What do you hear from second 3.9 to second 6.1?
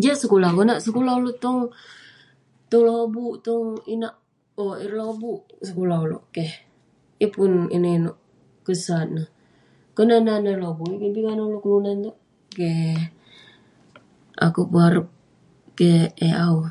inak..owk..ireh lobuk sekulah